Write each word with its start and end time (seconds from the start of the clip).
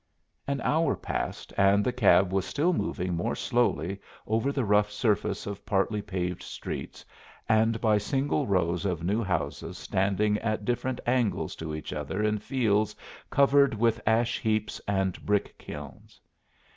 An 0.47 0.61
hour 0.61 0.95
passed, 0.95 1.53
and 1.57 1.85
the 1.85 1.91
cab 1.93 2.33
was 2.33 2.43
still 2.45 2.73
moving 2.73 3.13
more 3.15 3.35
slowly 3.35 4.01
over 4.25 4.51
the 4.51 4.65
rough 4.65 4.89
surface 4.91 5.45
of 5.45 5.63
partly 5.63 6.01
paved 6.01 6.41
streets, 6.41 7.05
and 7.47 7.79
by 7.79 7.99
single 7.99 8.47
rows 8.47 8.83
of 8.83 9.03
new 9.03 9.21
houses 9.21 9.77
standing 9.77 10.39
at 10.39 10.65
different 10.65 10.99
angles 11.05 11.55
to 11.57 11.75
each 11.75 11.93
other 11.93 12.23
in 12.23 12.39
fields 12.39 12.95
covered 13.29 13.75
with 13.75 14.01
ash 14.07 14.39
heaps 14.39 14.81
and 14.87 15.23
brick 15.23 15.55
kilns. 15.59 16.19